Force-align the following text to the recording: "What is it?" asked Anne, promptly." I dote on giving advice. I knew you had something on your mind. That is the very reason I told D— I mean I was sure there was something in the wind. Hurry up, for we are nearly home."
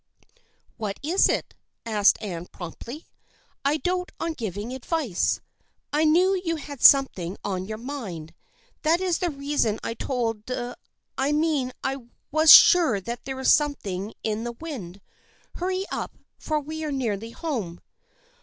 "What 0.77 0.99
is 1.03 1.29
it?" 1.29 1.53
asked 1.85 2.17
Anne, 2.21 2.47
promptly." 2.47 3.05
I 3.63 3.77
dote 3.77 4.11
on 4.19 4.33
giving 4.33 4.73
advice. 4.73 5.41
I 5.93 6.05
knew 6.05 6.41
you 6.43 6.55
had 6.55 6.81
something 6.81 7.37
on 7.43 7.65
your 7.67 7.77
mind. 7.77 8.33
That 8.81 8.99
is 8.99 9.19
the 9.19 9.27
very 9.29 9.37
reason 9.37 9.79
I 9.83 9.93
told 9.93 10.47
D— 10.47 10.73
I 11.19 11.31
mean 11.33 11.71
I 11.83 11.97
was 12.31 12.51
sure 12.51 12.99
there 12.99 13.35
was 13.35 13.53
something 13.53 14.15
in 14.23 14.43
the 14.43 14.53
wind. 14.53 15.01
Hurry 15.57 15.85
up, 15.91 16.17
for 16.39 16.59
we 16.59 16.83
are 16.83 16.91
nearly 16.91 17.29
home." 17.29 17.79